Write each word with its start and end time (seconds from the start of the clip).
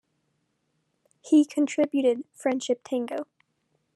He 1.21 1.45
contributed 1.45 2.23
"Friendship 2.33 2.81
Tango". 2.83 3.27